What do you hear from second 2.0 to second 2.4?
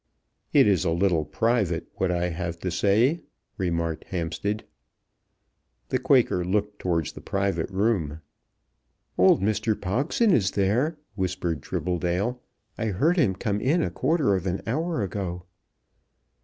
I